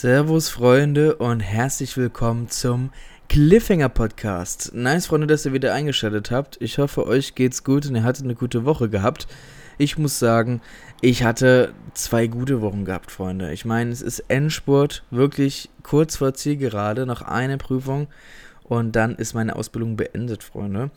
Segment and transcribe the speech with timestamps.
[0.00, 2.88] Servus Freunde und herzlich willkommen zum
[3.28, 4.72] Cliffhanger Podcast.
[4.74, 6.56] Nice Freunde, dass ihr wieder eingeschaltet habt.
[6.62, 9.28] Ich hoffe, euch geht's gut und ihr hattet eine gute Woche gehabt.
[9.76, 10.62] Ich muss sagen,
[11.02, 13.52] ich hatte zwei gute Wochen gehabt, Freunde.
[13.52, 18.06] Ich meine, es ist Endspurt, wirklich kurz vor Zielgerade, noch eine Prüfung
[18.64, 20.90] und dann ist meine Ausbildung beendet, Freunde.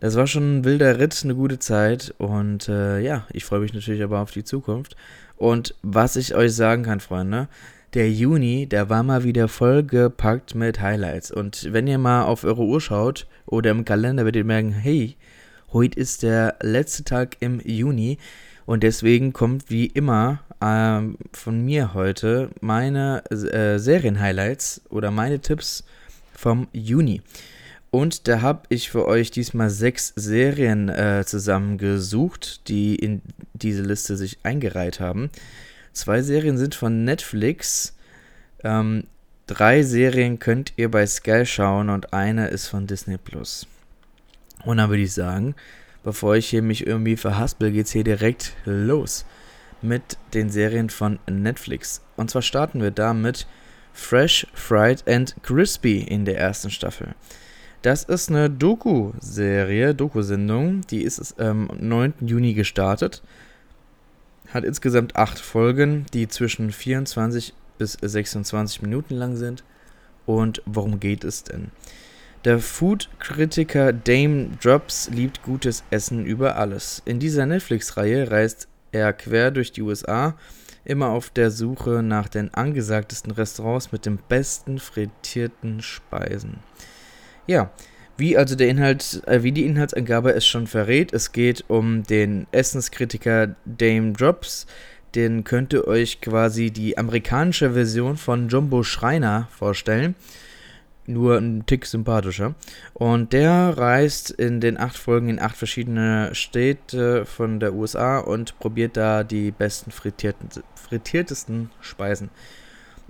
[0.00, 3.72] Das war schon ein wilder Ritt, eine gute Zeit und äh, ja, ich freue mich
[3.72, 4.96] natürlich aber auf die Zukunft.
[5.38, 7.48] Und was ich euch sagen kann, Freunde,
[7.94, 11.30] der Juni, der war mal wieder vollgepackt mit Highlights.
[11.30, 15.16] Und wenn ihr mal auf eure Uhr schaut oder im Kalender, werdet ihr merken, hey,
[15.72, 18.18] heute ist der letzte Tag im Juni.
[18.66, 21.00] Und deswegen kommt wie immer äh,
[21.32, 25.84] von mir heute meine äh, Serien-Highlights oder meine Tipps
[26.32, 27.22] vom Juni.
[27.90, 33.20] Und da habe ich für euch diesmal sechs Serien äh, zusammengesucht, die in
[33.52, 35.30] diese Liste sich eingereiht haben.
[35.92, 37.96] Zwei Serien sind von Netflix.
[38.62, 39.04] Ähm,
[39.46, 43.66] drei Serien könnt ihr bei Sky schauen und eine ist von Disney Plus.
[44.64, 45.54] Und dann würde ich sagen,
[46.04, 49.24] bevor ich hier mich irgendwie verhaspel, geht's hier direkt los
[49.82, 52.02] mit den Serien von Netflix.
[52.16, 53.46] Und zwar starten wir da mit
[53.92, 57.14] Fresh, Fried and Crispy in der ersten Staffel.
[57.82, 62.14] Das ist eine Doku-Serie, Doku-Sendung, die ist am ähm, 9.
[62.20, 63.22] Juni gestartet
[64.52, 69.64] hat insgesamt acht Folgen, die zwischen 24 bis 26 Minuten lang sind.
[70.26, 71.70] Und worum geht es denn?
[72.44, 77.02] Der Food-Kritiker Dame Drops liebt gutes Essen über alles.
[77.04, 80.36] In dieser Netflix-Reihe reist er quer durch die USA,
[80.84, 86.60] immer auf der Suche nach den angesagtesten Restaurants mit den besten frittierten Speisen.
[87.46, 87.70] Ja,
[88.20, 92.46] wie also der Inhalt, äh, wie die Inhaltsangabe es schon verrät, es geht um den
[92.52, 94.66] Essenskritiker Dame Drops.
[95.16, 100.14] Den könnt ihr euch quasi die amerikanische Version von Jumbo Schreiner vorstellen.
[101.06, 102.54] Nur ein Tick sympathischer.
[102.94, 108.56] Und der reist in den acht Folgen in acht verschiedene Städte von der USA und
[108.60, 112.30] probiert da die besten frittiertesten Speisen.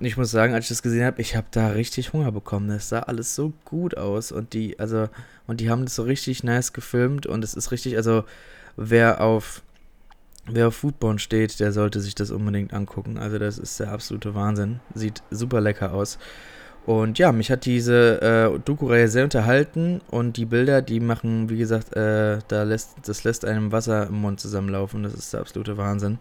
[0.00, 2.69] Und ich muss sagen, als ich das gesehen habe, ich habe da richtig Hunger bekommen.
[2.69, 5.11] Das sah alles so gut aus und die, also,
[5.47, 8.25] und die haben das so richtig nice gefilmt und es ist richtig, also,
[8.77, 9.62] wer auf,
[10.47, 13.19] wer auf Foodborne steht, der sollte sich das unbedingt angucken.
[13.19, 14.81] Also, das ist der absolute Wahnsinn.
[14.94, 16.19] Sieht super lecker aus.
[16.87, 21.59] Und ja, mich hat diese äh, Doku-Reihe sehr unterhalten und die Bilder, die machen, wie
[21.59, 25.03] gesagt, äh, da lässt, das lässt einem Wasser im Mund zusammenlaufen.
[25.03, 26.19] Das ist der absolute Wahnsinn.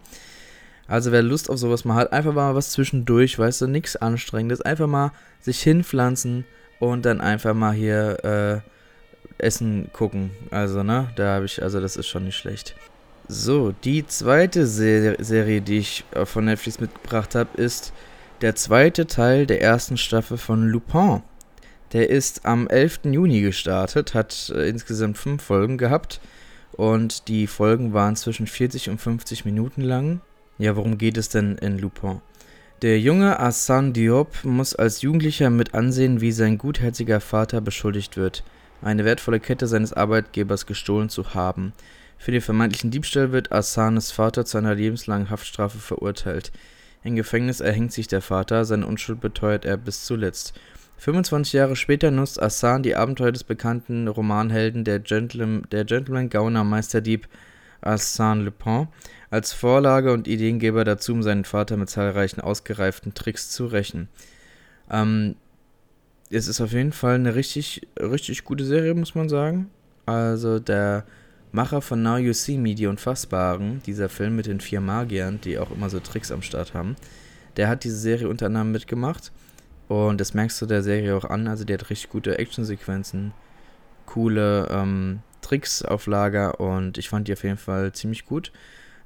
[0.90, 4.60] Also wer Lust auf sowas mal hat, einfach mal was zwischendurch, weißt du, nichts Anstrengendes.
[4.60, 6.44] Einfach mal sich hinpflanzen
[6.80, 8.60] und dann einfach mal hier äh,
[9.38, 10.32] Essen gucken.
[10.50, 12.74] Also, ne, da habe ich, also das ist schon nicht schlecht.
[13.28, 17.92] So, die zweite Ser Serie, die ich äh, von Netflix mitgebracht habe, ist
[18.40, 21.22] der zweite Teil der ersten Staffel von Lupin.
[21.92, 23.00] Der ist am 11.
[23.04, 26.20] Juni gestartet, hat äh, insgesamt fünf Folgen gehabt
[26.72, 30.20] und die Folgen waren zwischen 40 und 50 Minuten lang.
[30.60, 32.20] Ja, worum geht es denn in Lupin?
[32.82, 38.44] Der junge Arsène Diop muss als Jugendlicher mit ansehen, wie sein gutherziger Vater beschuldigt wird,
[38.82, 41.72] eine wertvolle Kette seines Arbeitgebers gestohlen zu haben.
[42.18, 46.52] Für den vermeintlichen Diebstahl wird Arsènes Vater zu einer lebenslangen Haftstrafe verurteilt.
[47.04, 50.52] Im Gefängnis erhängt sich der Vater, seine Unschuld beteuert er bis zuletzt.
[50.98, 57.28] 25 Jahre später nutzt Arsène die Abenteuer des bekannten Romanhelden der, Gentleman, der Gentleman-Gauner Meisterdieb
[57.82, 58.88] Arsène Lupin
[59.30, 64.08] als Vorlage und Ideengeber dazu, um seinen Vater mit zahlreichen ausgereiften Tricks zu rächen.
[64.90, 65.36] Ähm,
[66.30, 69.70] es ist auf jeden Fall eine richtig, richtig gute Serie, muss man sagen.
[70.06, 71.04] Also der
[71.52, 75.58] Macher von Now You See Me, die Unfassbaren, dieser Film mit den vier Magiern, die
[75.58, 76.96] auch immer so Tricks am Start haben,
[77.56, 79.32] der hat diese Serie unter anderem mitgemacht.
[79.88, 81.48] Und das merkst du der Serie auch an.
[81.48, 83.32] Also die hat richtig gute Actionsequenzen,
[84.06, 88.52] coole ähm, Tricks auf Lager und ich fand die auf jeden Fall ziemlich gut.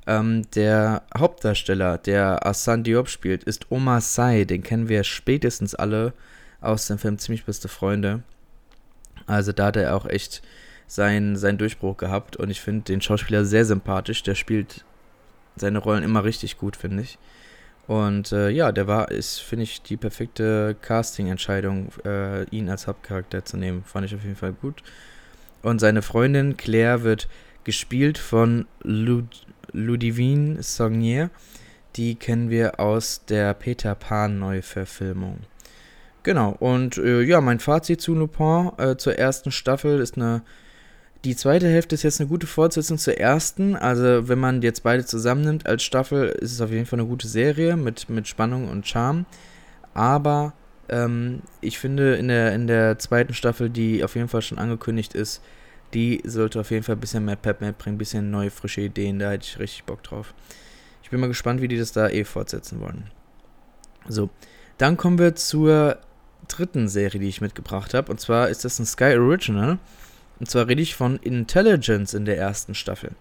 [0.06, 4.44] Ähm, der Hauptdarsteller, der Asan Diop spielt, ist Omar Sy.
[4.46, 6.12] Den kennen wir spätestens alle
[6.60, 8.22] aus dem Film Ziemlich beste Freunde.
[9.26, 10.42] Also da hat er auch echt
[10.86, 14.22] seinen, seinen Durchbruch gehabt und ich finde den Schauspieler sehr sympathisch.
[14.22, 14.84] Der spielt
[15.56, 17.18] seine Rollen immer richtig gut, finde ich.
[17.86, 23.44] Und äh, ja, der war, ist, finde ich, die perfekte Casting-Entscheidung, äh, ihn als Hauptcharakter
[23.44, 23.84] zu nehmen.
[23.84, 24.82] Fand ich auf jeden Fall gut.
[25.64, 27.26] Und seine Freundin Claire wird
[27.64, 31.30] gespielt von Lud Ludivine Saunier.
[31.96, 35.38] Die kennen wir aus der Peter Pan Neuverfilmung.
[36.22, 40.42] Genau, und äh, ja, mein Fazit zu Lupin äh, zur ersten Staffel ist eine.
[41.24, 43.74] Die zweite Hälfte ist jetzt eine gute Fortsetzung zur ersten.
[43.74, 47.26] Also, wenn man jetzt beide zusammennimmt als Staffel, ist es auf jeden Fall eine gute
[47.26, 49.24] Serie mit, mit Spannung und Charme.
[49.94, 50.52] aber
[50.88, 55.14] ähm, ich finde in der, in der zweiten Staffel, die auf jeden Fall schon angekündigt
[55.14, 55.42] ist,
[55.94, 59.18] die sollte auf jeden Fall ein bisschen mehr Pep mitbringen, ein bisschen neue, frische Ideen.
[59.18, 60.34] Da hätte ich richtig Bock drauf.
[61.02, 63.10] Ich bin mal gespannt, wie die das da eh fortsetzen wollen.
[64.08, 64.30] So,
[64.78, 65.98] dann kommen wir zur
[66.48, 68.10] dritten Serie, die ich mitgebracht habe.
[68.10, 69.78] Und zwar ist das ein Sky Original.
[70.40, 73.12] Und zwar rede ich von Intelligence in der ersten Staffel.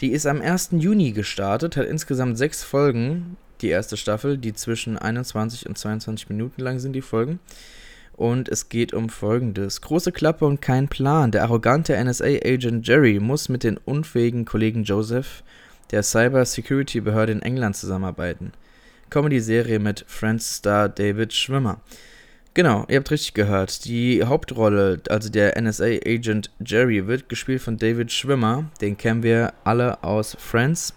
[0.00, 0.70] Die ist am 1.
[0.72, 6.60] Juni gestartet, hat insgesamt sechs Folgen, die erste Staffel, die zwischen 21 und 22 Minuten
[6.60, 7.38] lang sind, die Folgen.
[8.12, 9.80] Und es geht um folgendes.
[9.80, 11.30] Große Klappe und kein Plan.
[11.30, 15.42] Der arrogante NSA-Agent Jerry muss mit den unfähigen Kollegen Joseph
[15.90, 18.52] der Cyber Security Behörde in England zusammenarbeiten.
[19.10, 21.80] Comedy-Serie mit Friends-Star David Schwimmer.
[22.54, 23.84] Genau, ihr habt richtig gehört.
[23.84, 28.70] Die Hauptrolle, also der NSA-Agent Jerry, wird gespielt von David Schwimmer.
[28.80, 30.94] Den kennen wir alle aus Friends.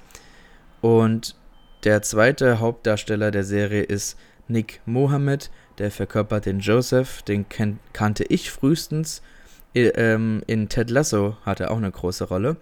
[0.81, 1.35] Und
[1.83, 5.51] der zweite Hauptdarsteller der Serie ist Nick Mohammed.
[5.77, 7.23] Der verkörpert den Joseph.
[7.23, 9.21] Den kan kannte ich frühestens.
[9.75, 12.57] Ähm, in Ted Lasso hat er auch eine große Rolle.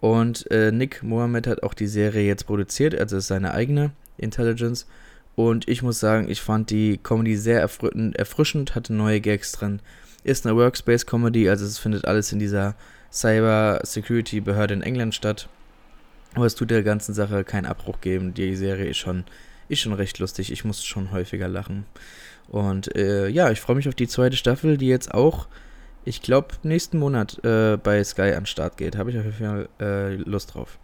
[0.00, 4.86] Und äh, Nick Mohammed hat auch die Serie jetzt produziert, also ist seine eigene Intelligence.
[5.34, 9.80] Und ich muss sagen, ich fand die Comedy sehr erfrischend, hatte neue Gags drin.
[10.24, 12.74] Ist eine Workspace-Comedy, also es findet alles in dieser
[13.12, 15.48] Cyber-Security-Behörde in England statt.
[16.38, 18.32] Aber es tut der ganzen Sache keinen Abbruch geben.
[18.32, 19.24] Die Serie ist schon,
[19.68, 20.52] ist schon recht lustig.
[20.52, 21.84] Ich muss schon häufiger lachen.
[22.46, 25.48] Und äh, ja, ich freue mich auf die zweite Staffel, die jetzt auch,
[26.04, 28.96] ich glaube, nächsten Monat äh, bei Sky an Start geht.
[28.96, 30.78] Habe ich auf jeden Fall äh, Lust drauf.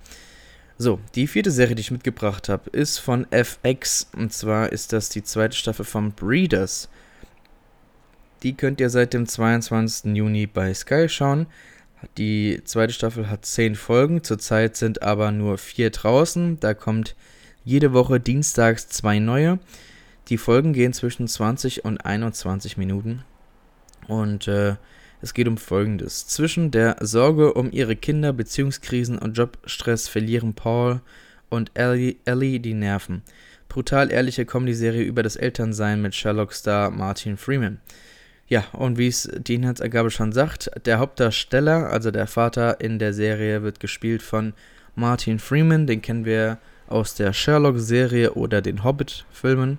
[0.77, 4.09] So, die vierte Serie, die ich mitgebracht habe, ist von FX.
[4.17, 6.89] Und zwar ist das die zweite Staffel von Breeders.
[8.43, 10.17] Die könnt ihr seit dem 22.
[10.17, 11.47] Juni bei Sky schauen.
[12.17, 14.23] Die zweite Staffel hat 10 Folgen.
[14.23, 16.61] Zurzeit sind aber nur 4 draußen.
[16.61, 17.15] Da kommt
[17.65, 19.59] jede Woche dienstags zwei neue.
[20.29, 23.23] Die Folgen gehen zwischen 20 und 21 Minuten.
[24.09, 24.77] Und äh,
[25.21, 26.27] es geht um Folgendes.
[26.27, 31.01] Zwischen der Sorge um ihre Kinder, Beziehungskrisen und Jobstress verlieren Paul
[31.49, 33.23] und Ellie, Ellie die Nerven.
[33.69, 37.81] Brutal ehrliche Comedy-Serie über das Elternsein mit Sherlock-Star Martin Freeman.
[38.46, 43.14] Ja, und wie es die Inhaltsangabe schon sagt, der Hauptdarsteller, also der Vater in der
[43.14, 44.52] Serie, wird gespielt von
[44.94, 45.87] Martin Freeman.
[45.87, 49.79] Den kennen wir aus der Sherlock-Serie oder den Hobbit-Filmen.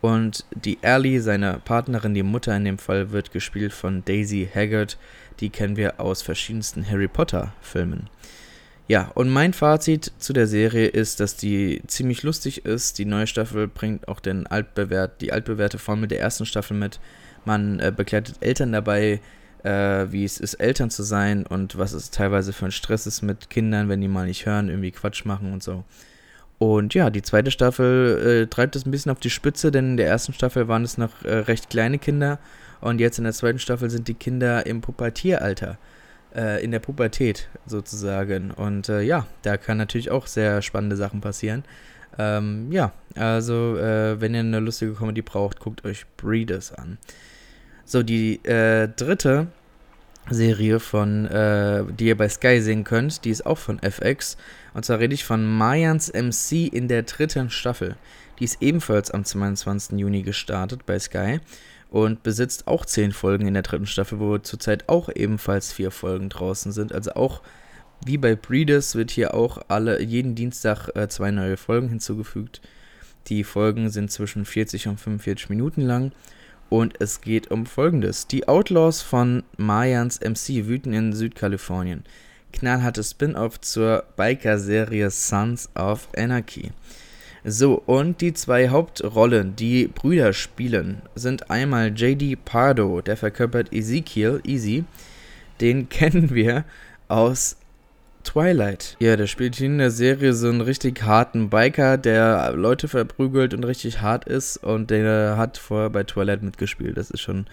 [0.00, 4.96] Und die Ellie, seine Partnerin, die Mutter in dem Fall, wird gespielt von Daisy Haggard.
[5.40, 8.08] Die kennen wir aus verschiedensten Harry Potter-Filmen.
[8.86, 12.98] Ja, und mein Fazit zu der Serie ist, dass die ziemlich lustig ist.
[12.98, 17.00] Die neue Staffel bringt auch den altbewährt, die altbewährte Formel der ersten Staffel mit.
[17.48, 19.20] Man äh, begleitet Eltern dabei,
[19.64, 23.22] äh, wie es ist, Eltern zu sein und was es teilweise für ein Stress ist
[23.22, 25.84] mit Kindern, wenn die mal nicht hören, irgendwie Quatsch machen und so.
[26.58, 29.96] Und ja, die zweite Staffel äh, treibt es ein bisschen auf die Spitze, denn in
[29.96, 32.38] der ersten Staffel waren es noch äh, recht kleine Kinder
[32.82, 35.78] und jetzt in der zweiten Staffel sind die Kinder im Pubertieralter,
[36.36, 38.50] äh, in der Pubertät sozusagen.
[38.50, 41.64] Und äh, ja, da kann natürlich auch sehr spannende Sachen passieren.
[42.18, 46.98] Ähm, ja, also äh, wenn ihr eine lustige Comedy braucht, guckt euch Breeders an.
[47.90, 49.46] So, die äh, dritte
[50.28, 53.24] Serie von, äh, die ihr bei Sky sehen könnt.
[53.24, 54.36] Die ist auch von FX.
[54.74, 57.96] Und zwar rede ich von Mayans MC in der dritten Staffel.
[58.38, 59.98] Die ist ebenfalls am 22.
[59.98, 61.40] Juni gestartet bei Sky
[61.88, 66.28] und besitzt auch zehn Folgen in der dritten Staffel, wo zurzeit auch ebenfalls vier Folgen
[66.28, 66.92] draußen sind.
[66.92, 67.40] Also auch
[68.04, 72.60] wie bei Breeders wird hier auch alle jeden Dienstag äh, zwei neue Folgen hinzugefügt.
[73.28, 76.12] Die Folgen sind zwischen 40 und 45 Minuten lang
[76.68, 78.26] und es geht um folgendes.
[78.26, 82.04] Die Outlaws von Mayans MC wüten in Südkalifornien.
[82.52, 86.70] Knallhartes Spin-off zur Biker-Serie Sons of Anarchy.
[87.44, 94.40] So, und die zwei Hauptrollen, die Brüder spielen, sind einmal JD Pardo, der verkörpert Ezekiel,
[94.44, 94.84] Easy.
[95.60, 96.64] Den kennen wir
[97.08, 97.56] aus
[98.28, 98.96] Twilight.
[98.98, 103.64] Ja, der spielt in der Serie so einen richtig harten Biker, der Leute verprügelt und
[103.64, 106.98] richtig hart ist und der hat vorher bei Twilight mitgespielt.
[106.98, 107.46] Das ist schon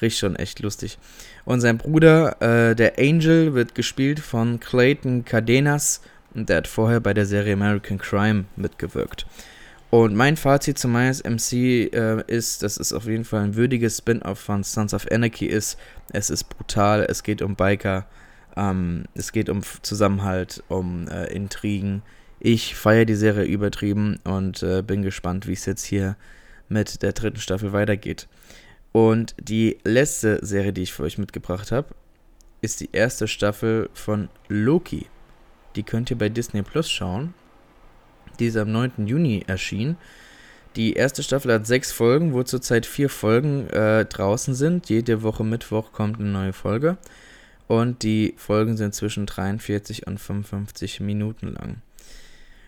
[0.00, 0.98] richtig schon echt lustig.
[1.44, 6.00] Und sein Bruder, äh, der Angel, wird gespielt von Clayton Cardenas
[6.32, 9.26] und der hat vorher bei der Serie American Crime mitgewirkt.
[9.90, 11.52] Und mein Fazit zu Myers MC
[11.92, 15.78] äh, ist, dass es auf jeden Fall ein würdiges Spin-off von Sons of Anarchy ist.
[16.12, 18.06] Es ist brutal, es geht um Biker
[18.56, 22.02] ähm, es geht um Zusammenhalt, um äh, Intrigen.
[22.40, 26.16] Ich feiere die Serie übertrieben und äh, bin gespannt, wie es jetzt hier
[26.68, 28.28] mit der dritten Staffel weitergeht.
[28.92, 31.88] Und die letzte Serie, die ich für euch mitgebracht habe,
[32.60, 35.06] ist die erste Staffel von Loki.
[35.76, 37.34] Die könnt ihr bei Disney Plus schauen.
[38.38, 39.06] Die ist am 9.
[39.06, 39.96] Juni erschienen.
[40.76, 44.88] Die erste Staffel hat sechs Folgen, wo zurzeit vier Folgen äh, draußen sind.
[44.88, 46.96] Jede Woche Mittwoch kommt eine neue Folge.
[47.66, 51.82] Und die Folgen sind zwischen 43 und 55 Minuten lang.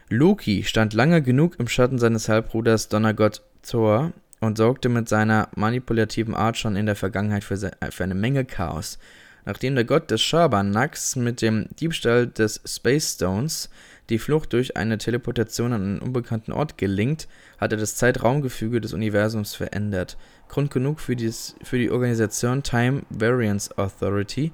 [0.09, 6.35] Loki stand lange genug im Schatten seines Halbbruders Donnergott Thor und sorgte mit seiner manipulativen
[6.35, 7.57] Art schon in der Vergangenheit für,
[7.91, 8.99] für eine Menge Chaos.
[9.45, 13.71] Nachdem der Gott des Schabernacks mit dem Diebstahl des Space Stones
[14.11, 18.93] die Flucht durch eine Teleportation an einen unbekannten Ort gelingt, hat er das Zeitraumgefüge des
[18.93, 20.17] Universums verändert.
[20.49, 24.53] Grund genug für, dies, für die Organisation Time Variance Authority,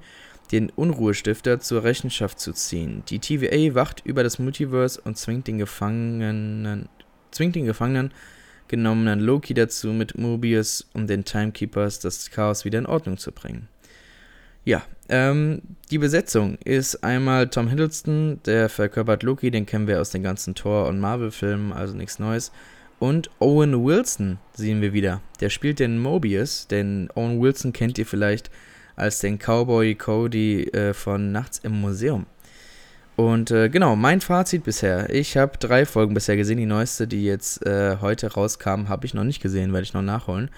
[0.51, 3.03] den Unruhestifter zur Rechenschaft zu ziehen.
[3.09, 6.89] Die TVA wacht über das Multiverse und zwingt den Gefangenen,
[7.31, 8.11] zwingt den Gefangenen
[8.67, 13.67] genommenen Loki dazu, mit Mobius und den Timekeepers das Chaos wieder in Ordnung zu bringen.
[14.65, 20.11] Ja, ähm, die Besetzung ist einmal Tom Hiddleston, der verkörpert Loki, den kennen wir aus
[20.11, 22.51] den ganzen Thor- und Marvel-Filmen, also nichts Neues.
[22.99, 25.21] Und Owen Wilson sehen wir wieder.
[25.41, 28.49] Der spielt den Mobius, denn Owen Wilson kennt ihr vielleicht
[28.95, 32.25] als den Cowboy Cody äh, von Nachts im Museum.
[33.15, 35.09] Und äh, genau, mein Fazit bisher.
[35.09, 36.57] Ich habe drei Folgen bisher gesehen.
[36.57, 40.01] Die neueste, die jetzt äh, heute rauskam, habe ich noch nicht gesehen, werde ich noch
[40.01, 40.49] nachholen.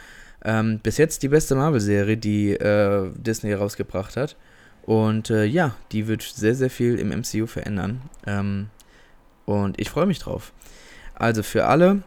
[0.43, 4.37] Ähm, bis jetzt die beste Marvel-Serie, die äh, Disney rausgebracht hat.
[4.83, 8.01] Und äh, ja, die wird sehr, sehr viel im MCU verändern.
[8.25, 8.67] Ähm,
[9.45, 10.53] und ich freue mich drauf.
[11.15, 12.03] Also für alle,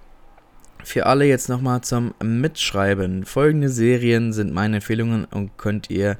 [0.84, 3.24] für alle jetzt nochmal zum Mitschreiben.
[3.24, 6.16] Folgende Serien sind meine Empfehlungen und könnt ihr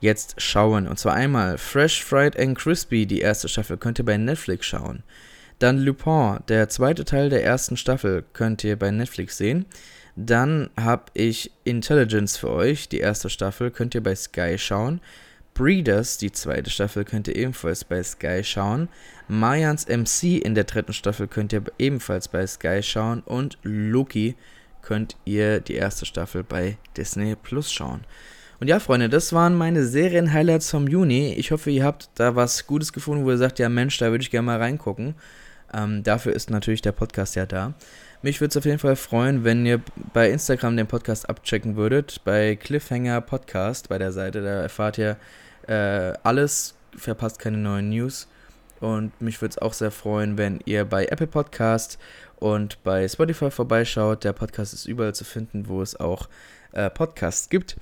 [0.00, 0.86] jetzt schauen.
[0.86, 5.02] Und zwar einmal Fresh, Fried and Crispy, die erste Staffel, könnt ihr bei Netflix schauen.
[5.58, 9.66] Dann Lupin, der zweite Teil der ersten Staffel, könnt ihr bei Netflix sehen.
[10.16, 15.00] Dann habe ich Intelligence für euch, die erste Staffel, könnt ihr bei Sky schauen.
[15.54, 18.88] Breeders, die zweite Staffel, könnt ihr ebenfalls bei Sky schauen.
[19.28, 23.20] Mayans MC in der dritten Staffel könnt ihr ebenfalls bei Sky schauen.
[23.20, 24.34] Und Loki
[24.80, 28.04] könnt ihr die erste Staffel bei Disney Plus schauen.
[28.60, 31.34] Und ja, Freunde, das waren meine Serien-Highlights vom Juni.
[31.34, 34.22] Ich hoffe, ihr habt da was Gutes gefunden, wo ihr sagt, ja Mensch, da würde
[34.22, 35.16] ich gerne mal reingucken.
[35.72, 37.74] Ähm, dafür ist natürlich der Podcast ja da.
[38.22, 39.80] Mich würde es auf jeden Fall freuen, wenn ihr
[40.12, 42.20] bei Instagram den Podcast abchecken würdet.
[42.24, 44.42] Bei Cliffhanger Podcast bei der Seite.
[44.42, 45.16] Da erfahrt ihr
[45.66, 48.28] äh, alles, verpasst keine neuen News.
[48.80, 51.98] Und mich würde es auch sehr freuen, wenn ihr bei Apple Podcast
[52.36, 54.24] und bei Spotify vorbeischaut.
[54.24, 56.28] Der Podcast ist überall zu finden, wo es auch
[56.72, 57.76] äh, Podcasts gibt.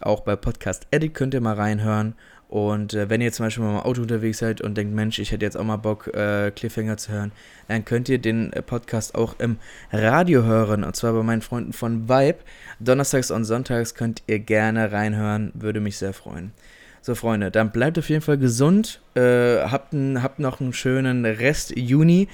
[0.00, 2.14] Auch bei Podcast Edit könnt ihr mal reinhören.
[2.52, 5.32] Und äh, wenn ihr zum Beispiel mal im Auto unterwegs seid und denkt, Mensch, ich
[5.32, 7.32] hätte jetzt auch mal Bock, äh, Cliffhanger zu hören,
[7.66, 9.56] dann könnt ihr den äh, Podcast auch im
[9.90, 10.84] Radio hören.
[10.84, 12.40] Und zwar bei meinen Freunden von Vibe.
[12.78, 16.52] Donnerstags und Sonntags könnt ihr gerne reinhören, würde mich sehr freuen.
[17.00, 19.00] So, Freunde, dann bleibt auf jeden Fall gesund.
[19.14, 22.28] Äh, habt, n, habt noch einen schönen Rest Juni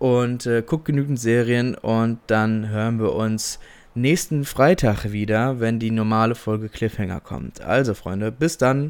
[0.00, 1.76] und äh, guckt genügend Serien.
[1.76, 3.60] Und dann hören wir uns
[3.94, 7.60] nächsten Freitag wieder, wenn die normale Folge Cliffhanger kommt.
[7.60, 8.88] Also, Freunde, bis dann.